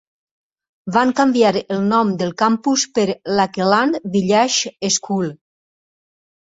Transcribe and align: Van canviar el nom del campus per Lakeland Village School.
Van 0.95 1.13
canviar 1.19 1.51
el 1.75 1.83
nom 1.91 2.15
del 2.23 2.33
campus 2.45 2.87
per 2.97 3.07
Lakeland 3.37 4.03
Village 4.19 4.93
School. 5.01 5.33